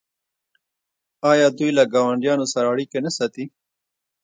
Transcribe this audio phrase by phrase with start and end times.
[1.31, 3.45] آیا دوی له ګاونډیانو سره اړیکې نه ساتي؟